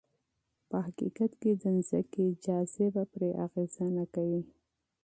په 0.69 0.77
حقیقت 0.85 1.31
کې 1.41 1.51
د 1.63 1.65
ځمکې 1.87 2.25
جاذبه 2.43 3.03
پرې 3.13 3.29
اغېز 3.45 3.75
نه 3.97 4.05
کوي. 4.13 4.41